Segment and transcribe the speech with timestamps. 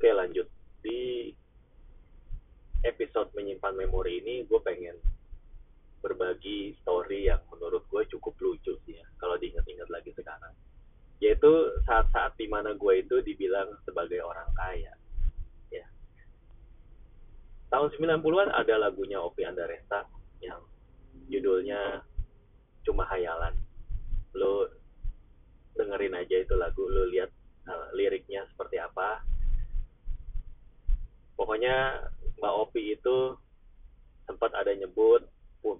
[0.00, 0.48] Oke lanjut.
[0.80, 1.28] Di
[2.88, 4.96] episode menyimpan memori ini gue pengen
[6.00, 10.56] berbagi story yang menurut gue cukup lucu sih ya kalau diingat-ingat lagi sekarang.
[11.20, 11.52] Yaitu
[11.84, 14.88] saat-saat di mana gue itu dibilang sebagai orang kaya
[15.68, 15.84] ya.
[17.68, 20.08] Tahun 90-an ada lagunya Opi Andaresta
[20.40, 20.64] yang
[21.28, 22.00] judulnya
[22.88, 23.52] cuma hayalan.
[24.32, 24.64] Lo
[25.76, 27.28] dengerin aja itu lagu lo lihat
[27.68, 29.28] uh, liriknya seperti apa
[31.40, 32.04] pokoknya
[32.36, 33.32] Mbak Opi itu
[34.28, 35.24] sempat ada nyebut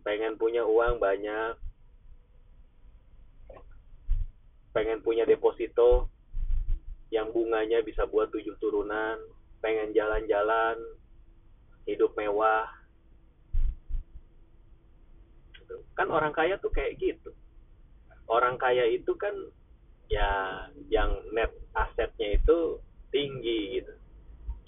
[0.00, 1.56] pengen punya uang banyak.
[4.70, 6.08] Pengen punya deposito
[7.10, 9.20] yang bunganya bisa buat tujuh turunan.
[9.60, 10.80] Pengen jalan-jalan
[11.84, 12.64] hidup mewah.
[15.92, 17.34] Kan orang kaya tuh kayak gitu.
[18.30, 19.34] Orang kaya itu kan
[20.08, 22.78] ya yang net asetnya itu
[23.10, 23.99] tinggi gitu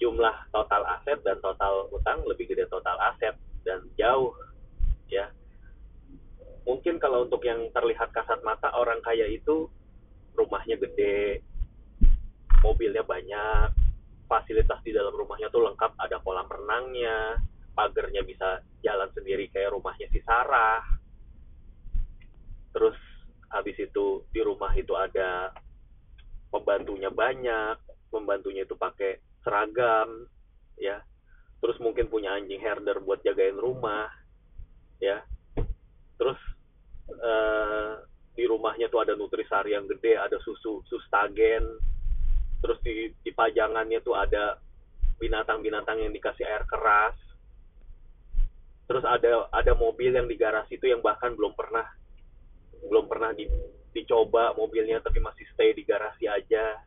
[0.03, 3.31] jumlah total aset dan total utang lebih gede total aset
[3.63, 4.35] dan jauh
[5.07, 5.31] ya.
[6.67, 9.71] Mungkin kalau untuk yang terlihat kasat mata orang kaya itu
[10.35, 11.39] rumahnya gede
[12.63, 13.71] mobilnya banyak
[14.27, 17.39] fasilitas di dalam rumahnya tuh lengkap ada kolam renangnya
[17.75, 20.83] pagernya bisa jalan sendiri kayak rumahnya si Sarah.
[22.75, 22.97] Terus
[23.51, 25.53] habis itu di rumah itu ada
[26.49, 27.77] pembantunya banyak
[28.13, 30.25] pembantunya itu pakai seragam
[30.79, 31.03] ya.
[31.63, 34.09] Terus mungkin punya anjing herder buat jagain rumah
[34.99, 35.23] ya.
[36.19, 36.39] Terus
[37.07, 41.63] uh, di rumahnya tuh ada nutrisari yang gede ada susu sustagen.
[42.63, 44.59] Terus di, di pajangannya tuh ada
[45.19, 47.15] binatang-binatang yang dikasih air keras.
[48.87, 51.87] Terus ada ada mobil yang di garasi itu yang bahkan belum pernah
[52.83, 53.47] belum pernah di,
[53.95, 56.83] dicoba mobilnya tapi masih stay di garasi aja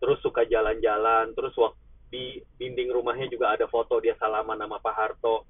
[0.00, 4.94] terus suka jalan-jalan terus waktu di dinding rumahnya juga ada foto dia salaman sama Pak
[4.98, 5.46] Harto.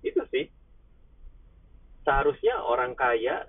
[0.00, 0.46] Itu sih.
[2.06, 3.42] Seharusnya orang kaya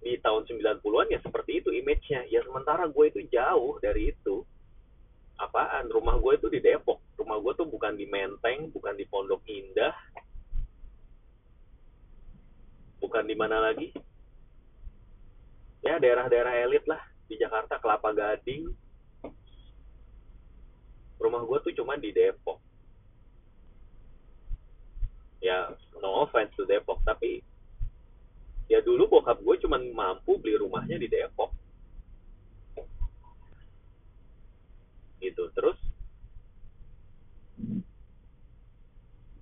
[0.00, 2.24] di tahun 90-an ya seperti itu image-nya.
[2.32, 4.40] Ya sementara gue itu jauh dari itu.
[5.36, 5.92] Apaan?
[5.92, 7.04] Rumah gue itu di Depok.
[7.20, 9.92] Rumah gue tuh bukan di Menteng bukan di Pondok Indah.
[13.04, 13.92] Bukan di mana lagi.
[15.84, 17.04] Ya daerah-daerah elit lah.
[17.28, 18.83] Di Jakarta Kelapa Gading
[21.20, 22.58] rumah gue tuh cuma di Depok
[25.44, 25.70] ya
[26.00, 27.44] no offense to Depok tapi
[28.68, 31.52] ya dulu bokap gue cuma mampu beli rumahnya di Depok
[35.20, 35.76] gitu terus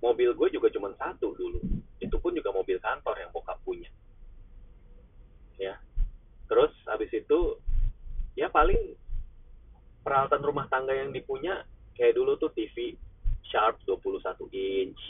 [0.03, 1.59] mobil gue juga cuma satu dulu
[2.03, 3.87] itu pun juga mobil kantor yang bokap punya
[5.55, 5.79] ya
[6.51, 7.55] terus habis itu
[8.35, 8.99] ya paling
[10.03, 11.63] peralatan rumah tangga yang dipunya
[11.95, 12.99] kayak dulu tuh TV
[13.47, 15.01] Sharp 21 inch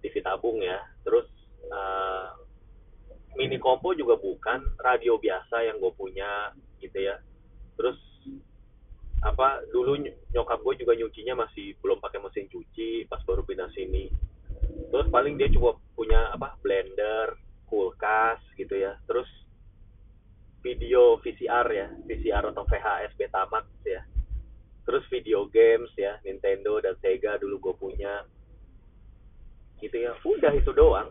[0.00, 1.28] TV tabung ya terus
[1.68, 2.32] uh,
[3.36, 6.54] mini kompo juga bukan radio biasa yang gue punya
[6.94, 7.18] gitu ya.
[7.74, 7.98] Terus
[9.26, 9.98] apa dulu
[10.30, 14.06] nyokap gue juga nyucinya masih belum pakai mesin cuci pas baru pindah sini.
[14.94, 17.34] Terus paling dia cuma punya apa blender
[17.66, 18.94] kulkas gitu ya.
[19.10, 19.26] Terus
[20.62, 24.06] video VCR ya VCR atau VHS Betamax ya.
[24.86, 28.22] Terus video games ya Nintendo dan Sega dulu gue punya.
[29.82, 31.10] Gitu ya udah itu doang.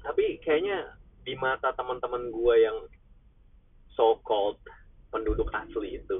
[0.00, 2.88] Tapi kayaknya di mata teman-teman gue yang
[3.94, 4.58] so called
[5.10, 6.18] penduduk asli itu.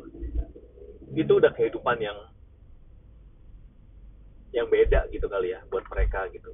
[1.14, 2.18] Itu udah kehidupan yang
[4.50, 6.50] yang beda gitu kali ya buat mereka gitu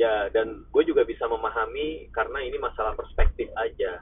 [0.00, 4.00] ya dan gue juga bisa memahami karena ini masalah perspektif aja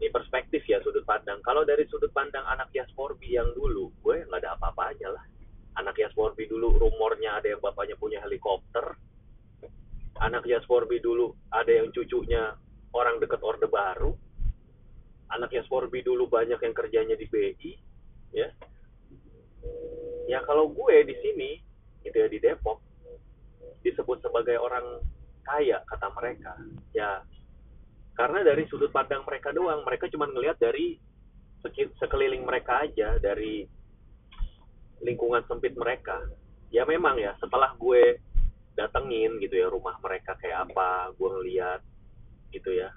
[0.00, 1.44] ini perspektif ya sudut pandang.
[1.44, 5.24] Kalau dari sudut pandang anak Yasporbi yang dulu, gue nggak ada apa-apanya lah.
[5.76, 8.96] Anak Yasporbi dulu rumornya ada yang bapaknya punya helikopter.
[10.24, 12.56] Anak Yasporbi dulu ada yang cucunya
[12.96, 14.16] orang deket Orde Baru.
[15.36, 17.72] Anak Yasporbi dulu banyak yang kerjanya di BI,
[18.32, 18.48] ya.
[20.32, 21.60] Ya kalau gue di sini,
[22.08, 22.80] itu ya di Depok,
[23.84, 25.04] disebut sebagai orang
[25.44, 26.56] kaya kata mereka.
[26.96, 27.20] Ya
[28.20, 31.00] karena dari sudut pandang mereka doang mereka cuma ngelihat dari
[32.00, 33.64] sekeliling mereka aja dari
[35.00, 36.20] lingkungan sempit mereka.
[36.70, 38.20] Ya memang ya setelah gue
[38.78, 41.80] datengin gitu ya rumah mereka kayak apa gue ngeliat
[42.54, 42.90] gitu ya.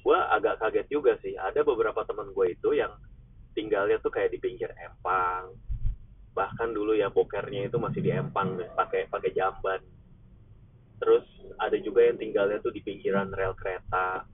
[0.00, 1.36] Gue agak kaget juga sih.
[1.36, 2.94] Ada beberapa teman gue itu yang
[3.52, 5.52] tinggalnya tuh kayak di pinggir empang.
[6.32, 9.82] Bahkan dulu ya bokernya itu masih di empang pakai pakai jamban.
[11.00, 11.24] Terus
[11.60, 14.24] ada juga yang tinggalnya tuh di pinggiran rel kereta.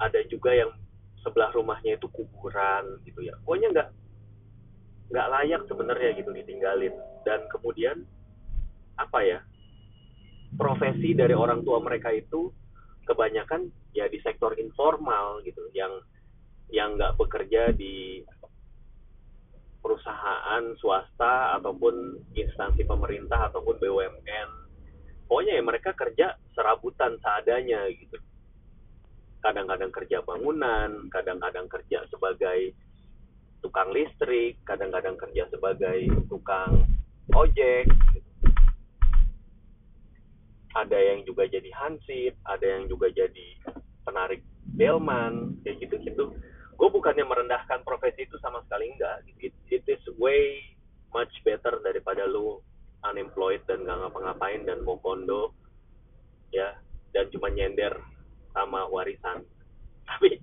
[0.00, 0.72] Ada juga yang
[1.20, 3.36] sebelah rumahnya itu kuburan gitu ya.
[3.44, 3.88] Pokoknya nggak
[5.10, 6.94] nggak layak sebenarnya gitu ditinggalin.
[7.26, 8.04] Dan kemudian
[8.96, 9.38] apa ya
[10.56, 12.52] profesi dari orang tua mereka itu
[13.08, 15.90] kebanyakan ya di sektor informal gitu yang
[16.70, 18.22] yang nggak bekerja di
[19.80, 24.48] perusahaan swasta ataupun instansi pemerintah ataupun BUMN
[25.26, 28.20] pokoknya ya mereka kerja serabutan seadanya gitu
[29.40, 32.76] kadang-kadang kerja bangunan kadang-kadang kerja sebagai
[33.60, 36.88] tukang listrik, kadang-kadang kerja sebagai tukang
[37.36, 37.86] ojek.
[40.70, 43.48] Ada yang juga jadi hansip, ada yang juga jadi
[44.06, 44.40] penarik
[44.78, 46.32] delman, kayak gitu-gitu.
[46.78, 49.26] Gue bukannya merendahkan profesi itu sama sekali enggak.
[49.42, 50.62] It, it is way
[51.12, 52.62] much better daripada lu
[53.04, 55.52] unemployed dan gak ngapa-ngapain dan mau kondo,
[56.54, 56.76] ya,
[57.12, 57.92] dan cuma nyender
[58.54, 59.40] sama warisan.
[60.08, 60.36] Tapi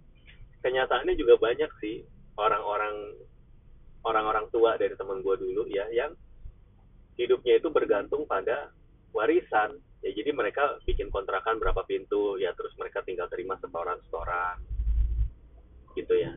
[0.66, 2.02] kenyataannya juga banyak sih
[2.38, 3.14] orang-orang
[4.02, 6.18] orang-orang tua dari teman gue dulu ya yang
[7.18, 8.74] hidupnya itu bergantung pada
[9.14, 9.78] warisan.
[10.02, 14.58] Ya jadi mereka bikin kontrakan berapa pintu ya terus mereka tinggal terima setoran-setoran.
[15.94, 16.34] Gitu ya.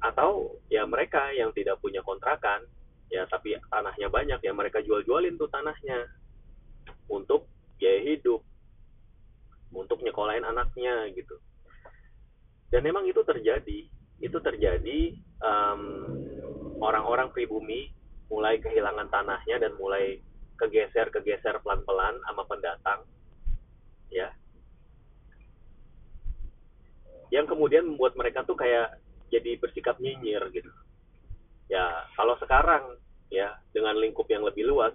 [0.00, 2.64] Atau ya mereka yang tidak punya kontrakan
[3.06, 6.10] ya tapi tanahnya banyak ya mereka jual-jualin tuh tanahnya
[7.06, 7.46] untuk
[7.78, 8.42] biaya hidup
[10.36, 11.36] nyekolahin anaknya gitu.
[12.68, 13.88] Dan memang itu terjadi.
[14.20, 16.12] Itu terjadi orang
[16.80, 17.92] orang-orang pribumi
[18.28, 20.20] mulai kehilangan tanahnya dan mulai
[20.56, 23.00] kegeser kegeser pelan-pelan sama pendatang
[24.12, 24.32] ya.
[27.32, 30.68] Yang kemudian membuat mereka tuh kayak jadi bersikap nyinyir gitu.
[31.68, 32.96] Ya kalau sekarang
[33.28, 34.94] ya dengan lingkup yang lebih luas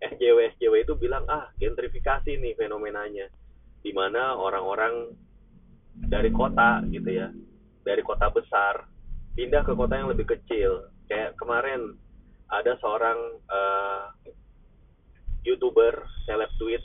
[0.00, 3.26] SJW SJW itu bilang ah gentrifikasi nih fenomenanya
[3.86, 5.14] di mana orang-orang
[6.10, 7.30] dari kota gitu ya
[7.86, 8.82] dari kota besar
[9.38, 10.90] pindah ke kota yang lebih kecil.
[11.06, 11.94] Kayak kemarin
[12.50, 14.10] ada seorang uh,
[15.46, 16.82] youtuber seleb tweet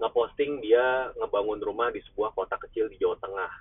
[0.00, 3.52] ngeposting dia ngebangun rumah di sebuah kota kecil di Jawa Tengah.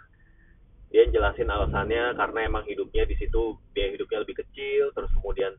[0.90, 5.54] Dia jelasin alasannya karena emang hidupnya di situ biaya hidupnya lebih kecil terus kemudian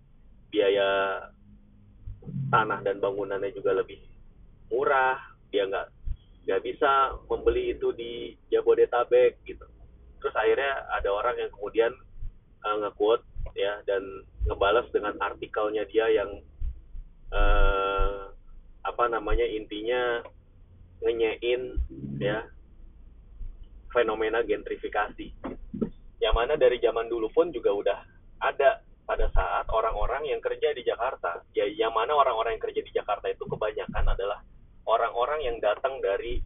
[0.51, 1.23] biaya
[2.51, 4.03] tanah dan bangunannya juga lebih
[4.75, 5.23] murah
[5.55, 5.87] dia nggak
[6.45, 9.67] nggak bisa membeli itu di Jabodetabek gitu.
[10.21, 11.93] Terus akhirnya ada orang yang kemudian
[12.65, 13.25] uh, nge-quote
[13.57, 16.31] ya dan ngebalas dengan artikelnya dia yang
[17.33, 18.33] uh,
[18.85, 20.25] apa namanya intinya
[21.05, 21.77] ngenyein
[22.21, 22.45] ya
[23.93, 25.33] fenomena gentrifikasi.
[26.21, 27.99] Yang mana dari zaman dulu pun juga udah
[28.45, 31.43] ada pada saat orang-orang yang kerja di Jakarta.
[31.57, 34.45] Ya yang mana orang-orang yang kerja di Jakarta itu kebanyakan adalah
[34.91, 36.43] orang-orang yang datang dari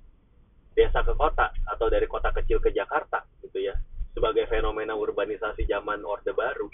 [0.76, 3.74] desa ke kota atau dari kota kecil ke Jakarta gitu ya.
[4.12, 6.68] Sebagai fenomena urbanisasi zaman Orde Baru.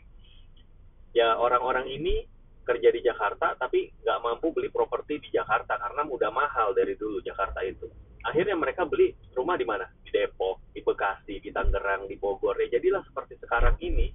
[1.15, 2.27] Ya orang-orang ini
[2.67, 7.23] kerja di Jakarta tapi nggak mampu beli properti di Jakarta karena udah mahal dari dulu
[7.23, 7.89] Jakarta itu.
[8.21, 9.89] Akhirnya mereka beli rumah di mana?
[10.05, 12.59] Di Depok di Bekasi di Tangerang di Bogor.
[12.61, 14.13] Ya jadilah seperti sekarang ini.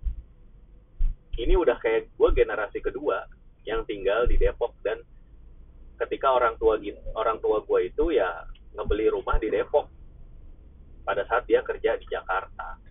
[1.35, 3.25] Ini udah kayak gue generasi kedua
[3.67, 5.01] yang tinggal di Depok dan
[5.95, 6.75] ketika orang tua
[7.15, 8.43] orang tua gue itu ya
[8.75, 9.87] ngebeli rumah di Depok.
[11.05, 12.81] Pada saat dia kerja di Jakarta.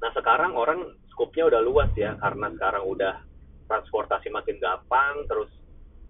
[0.00, 3.14] Nah sekarang orang skupnya udah luas ya karena sekarang udah
[3.70, 5.50] transportasi makin gampang terus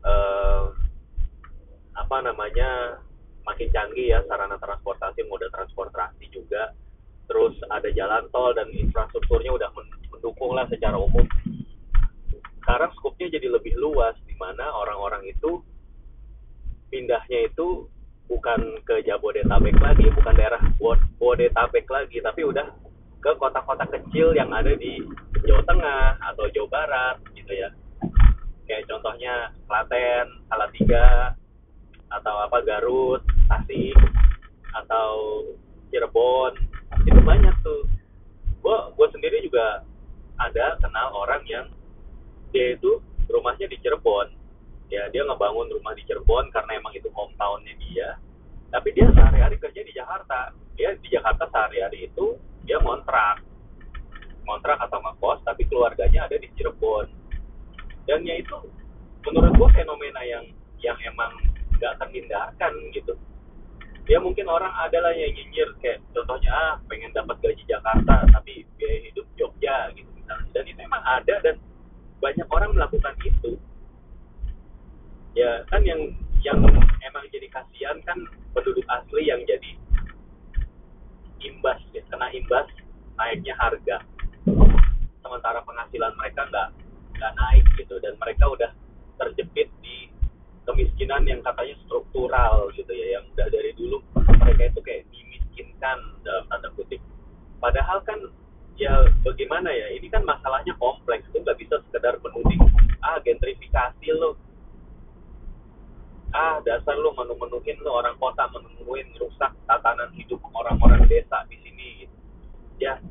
[0.00, 0.64] eh,
[1.99, 2.97] apa namanya
[3.44, 6.73] makin canggih ya sarana transportasi moda transportasi juga.
[7.28, 9.70] Terus ada jalan tol dan infrastrukturnya udah
[10.11, 11.23] mendukung lah secara umum.
[12.62, 15.61] Sekarang skupnya jadi lebih luas mana orang-orang itu
[16.88, 17.87] pindahnya itu
[18.26, 20.62] bukan ke Jabodetabek lagi, bukan daerah
[21.20, 22.66] Bodetabek lagi, tapi udah
[23.20, 25.04] ke kota-kota kecil yang ada di
[25.44, 27.68] Jawa Tengah atau Jawa Barat gitu ya.
[28.64, 31.37] Kayak contohnya Klaten, Salatiga,
[32.09, 33.20] atau apa Garut,
[33.50, 33.99] Tasik,
[34.73, 35.42] atau
[35.90, 36.54] Cirebon,
[37.02, 37.82] itu banyak tuh.
[38.62, 39.82] Gue gue sendiri juga
[40.38, 41.66] ada kenal orang yang
[42.54, 44.28] dia itu rumahnya di Cirebon,
[44.90, 48.18] ya dia ngebangun rumah di Cirebon karena emang itu hometownnya dia.
[48.70, 50.54] Tapi dia sehari-hari kerja di Jakarta.
[50.78, 53.42] Dia di Jakarta sehari-hari itu dia ngontrak.
[54.46, 57.06] Ngontrak atau ngekos tapi keluarganya ada di Cirebon.
[58.06, 58.58] Dan ya itu
[59.26, 60.44] menurut gua fenomena yang
[60.82, 61.34] yang emang
[61.78, 63.14] nggak terhindarkan gitu.
[64.10, 69.06] Ya mungkin orang adalah yang nyinyir kayak contohnya ah pengen dapat gaji Jakarta tapi biaya
[69.06, 70.10] hidup Jogja gitu
[70.50, 71.56] dan itu emang ada dan
[72.20, 73.56] banyak orang melakukan itu
[75.40, 76.12] ya kan yang
[76.44, 76.61] yang
[77.00, 78.20] emang jadi kasihan kan
[78.52, 79.73] penduduk asli yang jadi
[81.40, 82.68] imbas ya kena imbas
[83.16, 84.04] naiknya harga.
[85.25, 86.68] Sementara penghasilan mereka nggak
[87.16, 88.70] nggak naik gitu dan mereka udah
[89.20, 90.12] terjepit di
[90.68, 94.00] kemiskinan yang katanya struktural gitu ya yang udah dari dulu
[94.44, 97.00] mereka itu kayak dimiskinkan dalam tanda kutip.
[97.61, 98.20] Padahal kan
[98.76, 102.61] ya bagaimana ya ini kan masalahnya kompleks itu nggak bisa sekedar menuding
[103.00, 104.37] ah gentrifikasi lo
[106.30, 112.06] ah dasar lo menu-menuhin lo orang kota menu-menuhin rusak tatanan hidup orang-orang desa di sini
[112.06, 112.16] gitu.
[112.78, 113.02] ya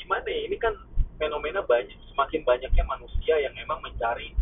[0.00, 0.40] gimana ya?
[0.48, 0.74] Ini kan
[1.20, 4.32] fenomena banyak semakin banyaknya manusia yang memang mencari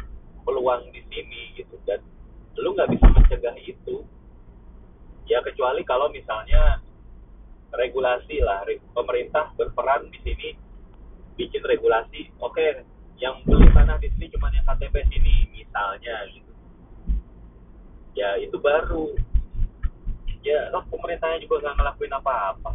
[0.43, 1.79] peluang di sini gitu.
[1.87, 2.03] Dan
[2.59, 4.07] lu nggak bisa mencegah itu.
[5.31, 6.83] Ya kecuali kalau misalnya
[7.73, 10.49] regulasi lah pemerintah berperan di sini
[11.39, 12.31] bikin regulasi.
[12.43, 12.71] Oke okay,
[13.19, 16.52] yang beli tanah di sini cuma yang KTP sini misalnya gitu
[18.13, 19.13] ya itu baru.
[20.43, 22.71] Ya loh pemerintahnya juga nggak ngelakuin apa-apa.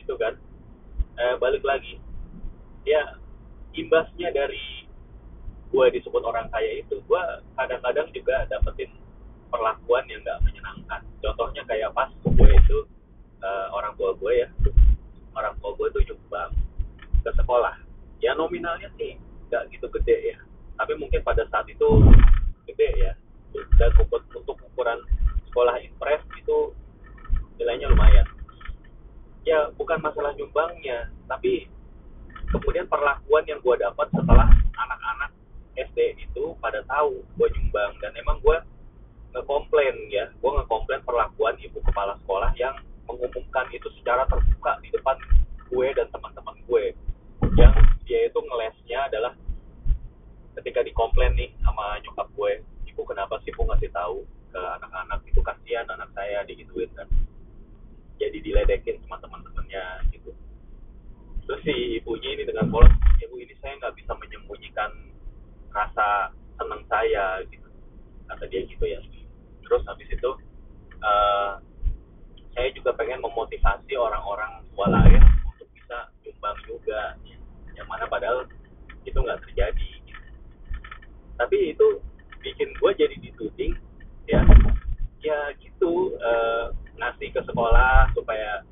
[0.00, 0.34] Gitu kan?
[1.18, 2.00] Eh, balik lagi.
[2.88, 3.20] Ya
[3.76, 4.88] imbasnya dari
[5.68, 8.88] gue disebut orang kaya itu gue kadang-kadang juga dapetin
[9.52, 11.04] perlakuan yang nggak menyenangkan.
[11.20, 12.78] Contohnya kayak pas gue itu
[13.44, 14.48] uh, orang tua gue ya
[15.36, 16.50] orang tua gue tuh nyumbang
[17.20, 17.76] ke sekolah.
[18.24, 19.20] Ya nominalnya sih
[19.52, 20.38] nggak gitu gede ya.
[20.80, 22.00] Tapi mungkin pada saat itu
[22.64, 23.12] gede ya
[23.54, 24.98] dan untuk, untuk ukuran
[25.48, 26.74] sekolah impres itu
[27.58, 28.26] nilainya lumayan.
[29.46, 31.66] Ya bukan masalah nyumbangnya tapi
[32.52, 35.30] kemudian perlakuan yang gue dapat setelah anak-anak
[35.78, 37.92] SD itu pada tahu gue nyumbang.
[38.02, 38.56] Dan emang gue
[39.34, 40.28] ngekomplain ya.
[40.38, 42.76] Gue ngekomplain perlakuan ibu kepala sekolah yang
[43.08, 45.16] mengumumkan itu secara terbuka di depan
[45.72, 46.84] gue dan teman-teman gue.
[47.56, 47.74] Yang
[48.04, 49.32] dia itu ngelesnya adalah
[50.60, 52.52] ketika dikomplain nih sama nyokap gue
[52.98, 57.06] ibu kenapa sih bu ngasih tahu ke anak-anak itu kasihan anak saya digituin kan.
[58.18, 60.34] Jadi diledekin sama teman-temannya gitu.
[61.46, 62.90] Terus si ibunya ini dengan polos
[63.22, 64.90] ibu ini saya nggak bisa menyembunyikan
[65.70, 67.70] rasa senang saya gitu.
[68.26, 68.98] Kata dia gitu ya.
[69.62, 70.30] Terus habis itu
[70.98, 71.62] uh,
[72.50, 77.14] saya juga pengen memotivasi orang-orang tua lain untuk bisa nyumbang juga.
[77.78, 78.42] Yang mana padahal
[79.06, 80.24] itu nggak terjadi gitu.
[81.38, 82.02] tapi itu
[82.78, 83.72] gue jadi dituding
[84.30, 84.42] ya.
[85.18, 88.62] Ya gitu uh, ngasih ke sekolah supaya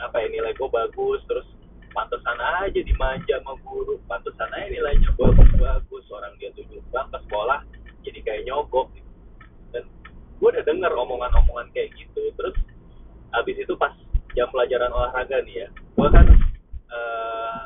[0.00, 1.48] apa ya nilai gue bagus terus
[1.96, 3.96] pantesan aja dimanja sama guru.
[4.04, 6.04] Pantesan aja nilainya bagus bagus.
[6.12, 7.60] Orang dia tuh nyumbang ke sekolah
[8.04, 8.92] jadi kayak nyogok.
[8.92, 9.10] Gitu
[10.34, 12.20] gue udah denger omongan-omongan kayak gitu.
[12.36, 12.56] Terus
[13.34, 13.90] habis itu pas
[14.38, 16.26] jam pelajaran olahraga nih ya gue kan
[16.90, 17.62] eh,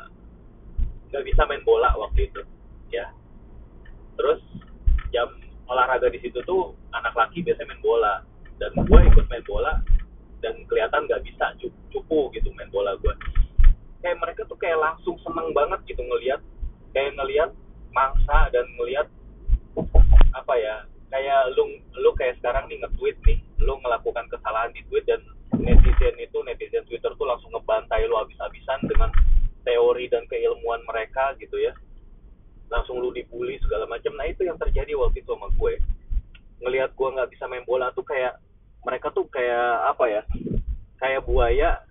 [1.09, 2.41] nggak uh, bisa main bola waktu itu
[2.89, 3.09] ya
[4.17, 4.41] terus
[5.13, 5.29] jam
[5.69, 8.13] olahraga di situ tuh anak laki biasanya main bola.
[8.59, 9.79] Dan gue ikut main bola
[10.43, 11.55] dan kelihatan nggak bisa
[11.91, 13.13] cupu gitu main bola gue
[13.99, 16.39] kayak mereka tuh kayak langsung seneng banget gitu ngelihat
[16.95, 17.51] kayak ngelihat
[17.91, 19.07] mangsa dan ngelihat
[20.31, 20.75] apa ya
[21.11, 25.19] kayak lu lu kayak sekarang nih nge-tweet nih lu melakukan kesalahan di tweet dan
[25.59, 29.11] netizen itu netizen Twitter tuh langsung ngebantai lu habis-habisan dengan
[29.67, 31.75] teori dan keilmuan mereka gitu ya
[32.69, 34.13] langsung lu dibully segala macam.
[34.15, 35.73] Nah itu yang terjadi waktu itu sama gue.
[36.61, 38.37] Ngelihat gue nggak bisa main bola tuh kayak
[38.85, 40.21] mereka tuh kayak apa ya
[41.01, 41.83] kayak buaya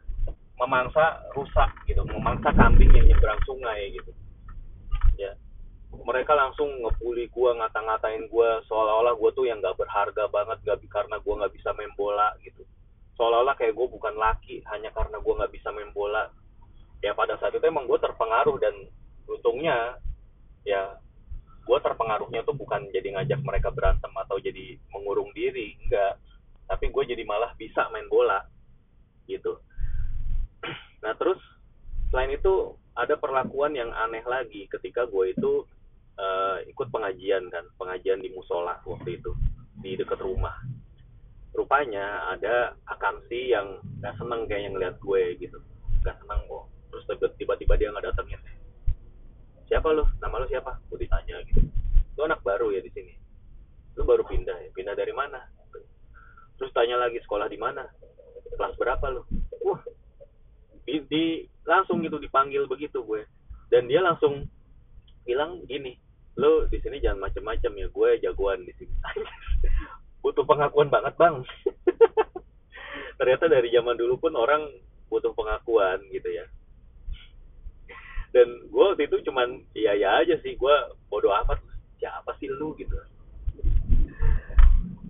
[0.59, 4.11] memangsa rusak gitu memangsa kambing yang nyebrang sungai gitu.
[5.19, 5.35] Ya.
[5.89, 11.17] Mereka langsung ngebully gue ngata-ngatain gue seolah-olah gue tuh yang gak berharga banget gak karena
[11.17, 12.63] gue nggak bisa main bola gitu.
[13.17, 16.29] Seolah-olah kayak gue bukan laki hanya karena gue nggak bisa main bola.
[17.03, 18.75] Ya pada saat itu emang gue terpengaruh dan
[19.29, 19.97] untungnya
[20.69, 21.01] ya
[21.65, 26.21] gue terpengaruhnya tuh bukan jadi ngajak mereka berantem atau jadi mengurung diri enggak.
[26.69, 28.45] Tapi gue jadi malah bisa main bola
[29.25, 29.57] gitu.
[31.05, 31.39] Nah terus
[32.13, 35.63] selain itu ada perlakuan yang aneh lagi ketika gue itu
[36.19, 39.33] uh, ikut pengajian kan pengajian di musola waktu itu
[39.81, 40.59] di dekat rumah.
[41.55, 45.59] Rupanya ada akamsi yang gak seneng kayak yang ngeliat gue gitu
[46.03, 47.05] gak seneng kok terus
[47.37, 48.41] tiba-tiba dia nggak datengin
[49.69, 50.81] siapa lo nama lo siapa?
[50.89, 51.61] Gue ditanya gitu.
[52.17, 53.13] Lo anak baru ya di sini?
[53.95, 54.69] Lo baru pindah ya?
[54.73, 55.39] Pindah dari mana?
[56.59, 57.87] Terus tanya lagi sekolah di mana?
[58.57, 59.29] Kelas berapa lo
[59.63, 59.79] wah
[60.89, 61.25] di, di
[61.69, 63.23] langsung gitu dipanggil begitu gue.
[63.69, 64.49] Dan dia langsung
[65.29, 65.95] bilang gini
[66.41, 68.95] lo di sini jangan macem-macem ya gue jagoan di sini.
[70.25, 71.45] Butuh pengakuan banget bang.
[73.21, 74.67] Ternyata dari zaman dulu pun orang
[75.09, 76.45] butuh pengakuan gitu ya
[78.39, 80.77] dan gue waktu itu cuman iya ya aja sih gue
[81.11, 81.59] bodoh amat.
[81.99, 82.95] Siapa sih lu gitu.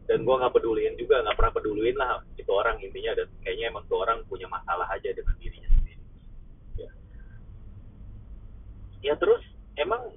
[0.09, 2.81] Dan gue nggak peduliin juga nggak pernah peduliin lah itu orang.
[2.81, 6.01] Intinya dan kayaknya emang tuh orang punya masalah aja dengan dirinya sendiri.
[6.81, 6.91] Ya,
[9.05, 9.45] ya terus
[9.77, 10.09] emang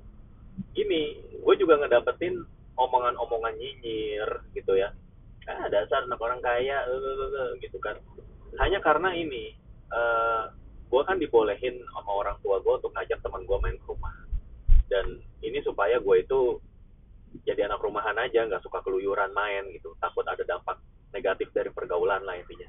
[0.72, 2.48] gini gue juga ngedapetin
[2.80, 4.96] omongan-omongan nyinyir gitu ya.
[5.52, 8.00] Ah dasar anak orang kaya uh, gitu kan.
[8.56, 9.60] Hanya karena ini
[9.92, 10.48] uh,
[10.92, 14.12] gue kan dibolehin sama orang tua gue untuk ngajak teman gue main ke rumah.
[14.92, 16.60] Dan ini supaya gue itu
[17.48, 19.96] jadi anak rumahan aja nggak suka keluyuran main gitu.
[20.04, 20.84] Takut ada dampak
[21.16, 22.68] negatif dari pergaulan lah intinya.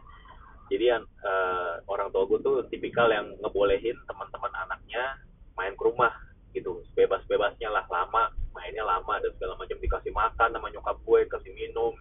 [0.71, 5.19] Jadi uh, orang tua gue tuh tipikal yang ngebolehin teman-teman anaknya
[5.59, 6.15] main ke rumah
[6.53, 11.53] gitu bebas-bebasnya lah lama mainnya lama dan segala macam dikasih makan sama nyokap gue kasih
[11.57, 11.97] minum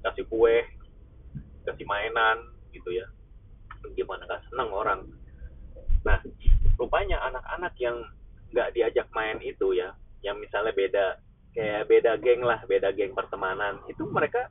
[0.00, 0.64] kasih kue
[1.68, 2.40] kasih mainan
[2.72, 3.04] gitu ya
[3.92, 5.00] gimana gak seneng orang
[6.00, 6.16] nah
[6.80, 8.00] rupanya anak-anak yang
[8.50, 9.92] nggak diajak main itu ya
[10.24, 11.06] yang misalnya beda
[11.52, 12.16] kayak beda
[12.94, 14.50] geng pertemanan itu mereka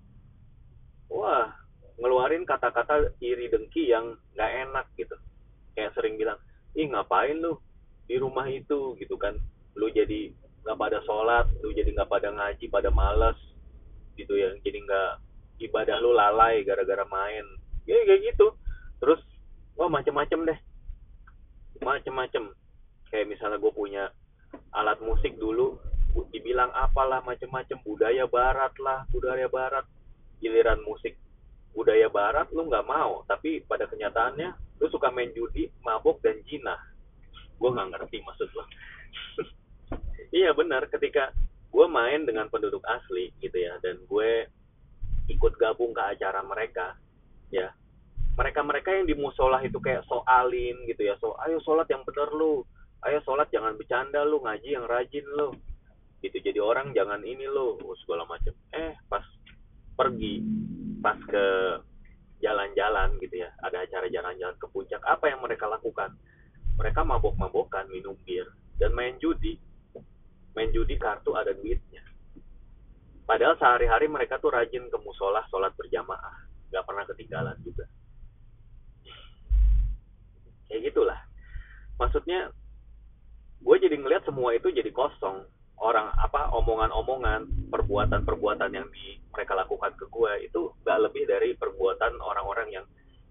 [1.09, 1.51] wah
[1.99, 5.15] ngeluarin kata-kata iri dengki yang nggak enak gitu.
[5.75, 6.39] Kayak sering bilang
[6.75, 7.59] ih ngapain lu
[8.07, 8.95] di rumah itu?
[8.95, 9.35] Gitu kan.
[9.75, 10.31] Lu jadi
[10.63, 13.35] nggak pada sholat lu jadi nggak pada ngaji pada males.
[14.15, 15.11] Gitu ya jadi nggak
[15.69, 17.45] ibadah lu lalai gara-gara main.
[17.83, 18.55] Ya kayak gitu.
[19.03, 19.19] Terus
[19.75, 20.59] wah macem-macem deh.
[21.83, 22.55] Macem-macem.
[23.11, 24.13] Kayak misalnya gue punya
[24.71, 25.81] alat musik dulu
[26.33, 27.77] dibilang apalah macem-macem.
[27.85, 29.85] Budaya barat lah budaya barat.
[30.39, 31.19] Giliran musik
[31.75, 33.21] budaya barat lu nggak mau.
[33.27, 36.79] Tapi pada kenyataannya lu suka main judi mabuk dan jinah.
[37.59, 38.63] Gue nggak ngerti maksud lo
[40.39, 40.87] iya benar.
[40.87, 41.35] Ketika
[41.69, 44.49] gue main dengan penduduk asli gitu ya dan gue
[45.29, 46.97] ikut gabung ke acara mereka
[47.53, 47.69] ya.
[48.39, 51.19] Mereka mereka yang di musola itu kayak soalin gitu ya.
[51.19, 52.63] So ayo sholat yang bener lu.
[53.03, 54.39] Ayo sholat jangan bercanda lu.
[54.39, 55.51] Ngaji yang rajin lu
[56.23, 56.37] gitu.
[56.39, 58.51] Jadi orang jangan ini lo oh, segala macam.
[58.75, 59.23] Eh pas
[59.95, 60.43] pergi
[60.99, 61.45] pas ke
[62.39, 63.49] jalan-jalan gitu ya.
[63.63, 65.01] Ada acara jalan-jalan ke puncak.
[65.03, 66.15] Apa yang mereka lakukan?
[66.79, 68.47] Mereka mabok-mabokan minum bir.
[68.79, 69.59] Dan main judi.
[70.55, 72.03] Main judi kartu ada duitnya.
[73.27, 76.47] Padahal sehari-hari mereka tuh rajin ke musola sholat berjamaah.
[76.71, 77.85] Nggak pernah ketinggalan juga.
[80.65, 81.19] Kayak gitulah.
[81.99, 82.49] Maksudnya
[83.59, 85.43] gue jadi ngeliat semua itu jadi kosong
[85.79, 92.19] orang apa omongan-omongan perbuatan-perbuatan yang di mereka lakukan ke gue itu gak lebih dari perbuatan
[92.19, 92.85] orang-orang yang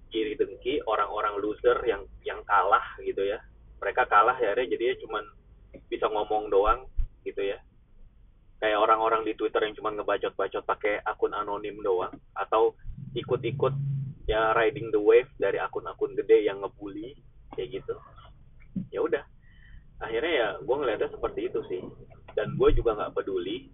[0.09, 3.39] kiri dengki orang-orang loser yang yang kalah gitu ya.
[3.79, 5.23] Mereka kalah ya jadi cuman
[5.93, 6.89] bisa ngomong doang
[7.23, 7.61] gitu ya.
[8.59, 12.75] Kayak orang-orang di Twitter yang cuma ngebacot-bacot pakai akun anonim doang atau
[13.15, 13.75] ikut-ikut
[14.29, 17.17] ya riding the wave dari akun-akun gede yang ngebully
[17.57, 17.97] kayak gitu
[18.93, 19.25] ya udah
[20.05, 21.83] akhirnya ya gue ngeliatnya seperti itu sih
[22.37, 23.69] dan gue juga nggak peduli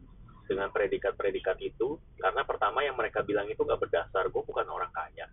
[0.50, 5.30] dengan predikat-predikat itu karena pertama yang mereka bilang itu nggak berdasar gue bukan orang kaya.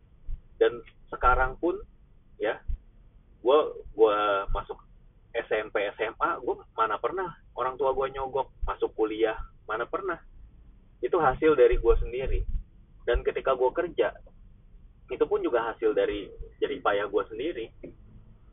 [0.61, 1.81] Dan sekarang pun
[2.37, 2.61] ya
[3.41, 3.59] gue
[3.97, 4.17] gue
[4.53, 4.77] masuk
[5.33, 9.33] SMP SMA gue mana pernah orang tua gue nyogok masuk kuliah
[9.65, 10.21] mana pernah.
[11.01, 12.45] Itu hasil dari gue sendiri.
[13.09, 14.13] Dan ketika gue kerja
[15.09, 16.29] itu pun juga hasil dari
[16.61, 17.65] jadi payah gue sendiri.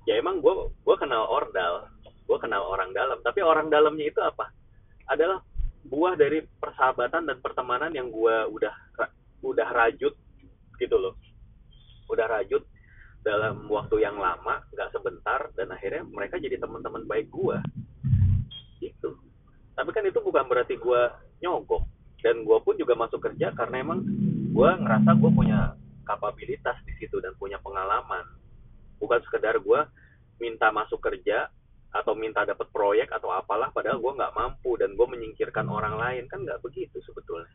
[0.09, 3.21] Ya emang gue gue kenal ordal gue kenal orang dalam.
[3.21, 4.57] Tapi orang dalamnya itu apa
[5.09, 5.41] adalah
[5.89, 8.75] buah dari persahabatan dan pertemanan yang gue udah
[9.41, 10.15] udah rajut
[10.77, 11.17] gitu loh.
[12.13, 12.65] Udah rajut
[13.25, 17.59] dalam waktu yang lama nggak sebentar dan akhirnya mereka jadi teman-teman baik gue
[18.85, 19.19] gitu.
[19.75, 21.03] Tapi kan itu bukan berarti gue
[21.43, 21.85] nyogok.
[22.19, 24.03] Dan gue pun juga masuk kerja karena emang
[24.51, 28.27] gue ngerasa gue punya kapabilitas di situ dan punya pengalaman.
[28.99, 29.81] Bukan sekedar gue
[30.43, 31.47] minta masuk kerja
[31.89, 36.25] atau minta dapat proyek atau apalah padahal gue nggak mampu dan gue menyingkirkan orang lain.
[36.29, 37.49] Kan nggak begitu sebetulnya.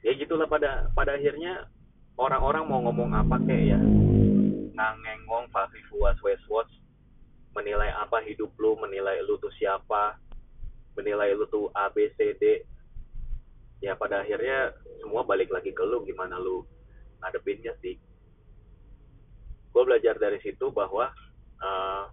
[0.00, 1.68] Ya gitulah pada pada akhirnya
[2.16, 3.80] orang-orang mau ngomong apa kayak ya?
[4.76, 6.68] Ngangengong fafi fuas weswos
[7.52, 10.16] menilai apa hidup lu menilai lu tuh siapa
[10.96, 12.64] menilai lu tuh A B C D.
[13.80, 16.64] Ya pada akhirnya semua balik lagi ke lu gimana lu
[17.20, 17.96] ngadepinnya sih.
[19.70, 21.12] Gue belajar dari situ bahwa
[21.60, 22.04] uh,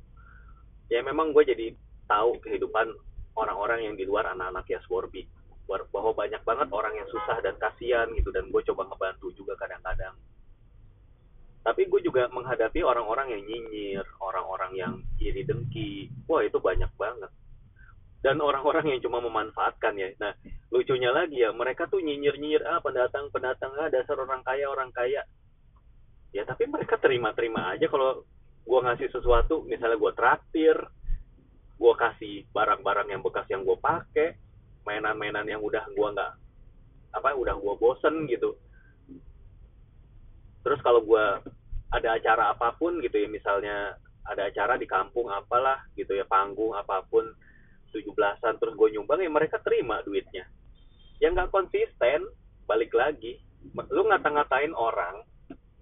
[0.87, 1.67] ya memang gue jadi
[2.07, 2.87] tahu kehidupan
[3.35, 5.27] orang-orang yang di luar anak-anak ya Warby
[5.67, 10.15] bahwa banyak banget orang yang susah dan kasihan gitu dan gue coba ngebantu juga kadang-kadang.
[11.67, 16.07] Tapi gue juga menghadapi orang-orang yang nyinyir orang-orang yang iri dengki.
[16.23, 17.27] Wah itu banyak banget.
[18.23, 20.07] Dan orang-orang yang cuma memanfaatkan ya.
[20.23, 20.31] Nah
[20.71, 25.27] lucunya lagi ya mereka tuh nyinyir-nyinyir ah pendatang pendatang ah dasar orang kaya orang kaya.
[26.31, 28.23] Ya tapi mereka terima-terima aja kalau
[28.67, 30.77] gue ngasih sesuatu misalnya gue traktir
[31.77, 34.35] gue kasih barang-barang yang bekas yang gue pakai
[34.83, 36.33] mainan-mainan yang udah gue nggak
[37.15, 38.57] apa udah gue bosen gitu.
[40.65, 41.25] Terus kalau gue
[41.93, 43.95] ada acara apa pun gitu ya misalnya
[44.27, 47.23] ada acara di kampung apalah gitu ya panggung apa pun
[47.95, 50.43] tujuh belasan terus gue nyumbang ya mereka terima duitnya.
[51.23, 52.27] Yang nggak konsisten
[52.67, 53.39] balik lagi.
[53.93, 55.23] Lu ngata-ngatain orang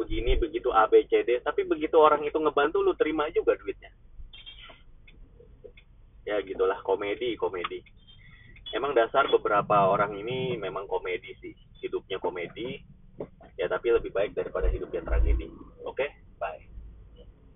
[0.06, 1.42] begini begitu A B C D.
[1.42, 3.90] Tapi begitu orang itu ngebantu lu terima juga duitnya.
[6.30, 6.78] Ya gitulah.
[6.86, 7.82] Komedi komedi.
[8.70, 11.58] Emang dasar beberapa orang ini memang komedi sih.
[11.82, 12.86] Hidupnya komedi.
[13.58, 15.50] Ya tapi lebih baik daripada hidupnya tragedi.
[15.82, 16.06] Oke?
[16.06, 16.10] Okay?